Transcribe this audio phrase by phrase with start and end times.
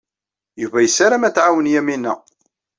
[0.61, 2.13] Yuba yessaram ad t-tɛawen Yamina.